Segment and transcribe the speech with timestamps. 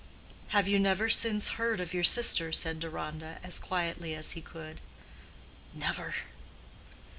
[0.47, 4.81] "Have you never since heard of your sister?" said Deronda, as quietly as he could.
[5.75, 6.15] "Never.